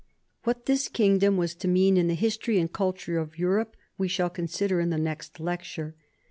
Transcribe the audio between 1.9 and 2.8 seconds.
in the history and